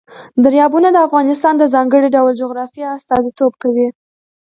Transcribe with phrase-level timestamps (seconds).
[0.43, 3.87] دریابونه د افغانستان د ځانګړي ډول جغرافیه استازیتوب کوي.